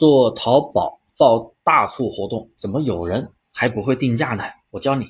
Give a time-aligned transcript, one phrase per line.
[0.00, 4.42] 做淘宝报大促活动，怎么有人还不会定价呢？
[4.70, 5.06] 我教你。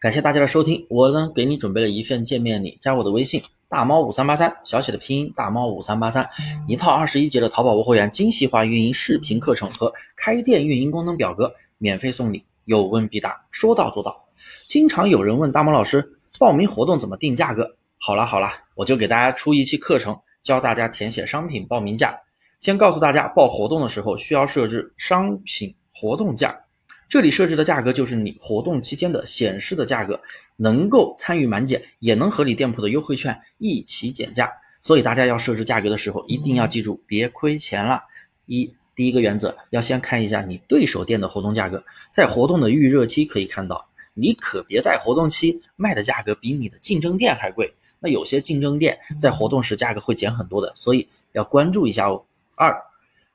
[0.00, 6.26] 感谢大家的收听，我呢给你准备了一份见面礼，加我的微信大猫五三八三，小写的拼音大猫五三八三，
[6.66, 14.24] 一套二十一节的淘宝无货源精细化运营视频课程和开店运营功能表格，免费送你，有问必答，说到做到。
[14.66, 17.76] 经常有人问大猫老师，报名活动怎么定价格？
[17.98, 22.18] 好了好了，我就给大家出一期课程，教大家填写商品报名价。
[22.60, 26.54] 先告诉大家，报活动的时候需要设置商品活动价，
[27.08, 30.20] 这里设置的价格就是你活动期间的显示的价格，
[30.56, 34.52] 能够参与满减，也能和你店铺的优惠券一起减价。
[34.82, 38.02] 所以大家要设置价格的时候，一定要记住，别亏钱了。
[38.44, 41.82] 一，第一个原则要先看一下你对手店的活动价格，
[42.12, 47.72] 在活动的预热期可以看到，你可别在活动期卖的价格比你的竞争店还贵。
[48.00, 52.22] 那有些竞争店在活动时价格会减很多的，所以要关注一下哦。
[52.60, 52.78] 二，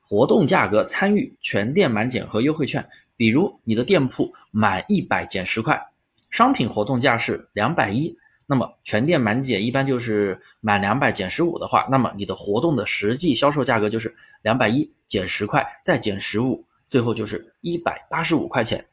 [0.02, 5.84] 活动价格参与全店满减和优惠券，比如你的店铺满一百减十块，
[6.30, 18.86] 商品活动价是两百一，那么全店满减一般就是满两百减十五的话，那么你的活动的实际销售价格就是两百一减十块再减十五，最后就是一百八十五块钱。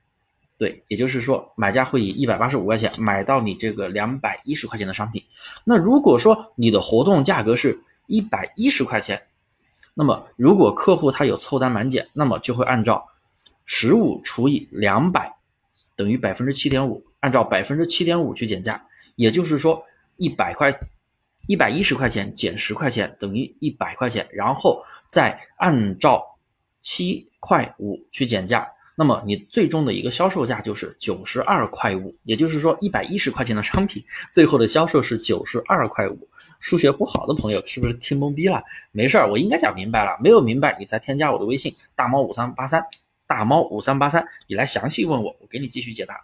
[0.56, 5.22] 对，也就是说买家会以一百八十五块钱买到你这个两百一十块钱的商品。
[5.62, 9.20] 那如果说你的活动价格是一百一十块钱。
[9.94, 13.06] 那么，如果客户他有凑单满减，那么就会按照
[13.66, 15.34] 十五除以两百
[15.94, 18.82] 等于百分之七点五，按照百分之七点五去减价。
[19.16, 19.84] 也就是说，
[20.16, 20.72] 一百块
[21.46, 26.24] 一百一十块钱减十块钱等于一百块钱，然后再按照
[26.80, 32.16] 七块五去减价，那么你最终的一个销售价就是九十二块五。
[32.22, 36.26] 也就是说，一百一十块钱的商品最后的销售是九十二块五。
[36.62, 38.62] 数学不好的朋友是不是听懵逼了？
[38.92, 40.16] 没事儿，我应该讲明白了。
[40.20, 42.86] 没有明白，你再添加我的微信大猫五三八三，
[43.26, 46.14] 大猫五三八三，你来详细问我，我给你继续解答。